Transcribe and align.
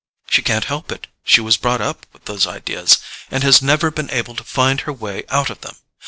She 0.31 0.41
can't 0.41 0.65
help 0.65 0.91
it—she 0.91 1.41
was 1.41 1.57
brought 1.57 1.79
up 1.79 2.07
with 2.11 2.25
those 2.25 2.47
ideas, 2.47 2.97
and 3.29 3.43
has 3.43 3.61
never 3.61 3.91
been 3.91 4.09
able 4.09 4.33
to 4.33 4.43
find 4.43 4.81
her 4.81 4.93
way 4.93 5.25
out 5.29 5.51
of 5.51 5.61
them. 5.61 5.75